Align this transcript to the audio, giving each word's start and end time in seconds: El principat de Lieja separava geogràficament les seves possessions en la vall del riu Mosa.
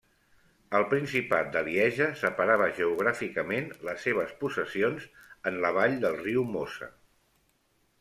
El 0.77 0.85
principat 0.93 1.51
de 1.57 1.61
Lieja 1.67 2.07
separava 2.23 2.71
geogràficament 2.79 3.71
les 3.91 4.09
seves 4.09 4.35
possessions 4.43 5.09
en 5.53 5.65
la 5.69 5.75
vall 5.81 5.99
del 6.09 6.23
riu 6.29 6.53
Mosa. 6.59 6.95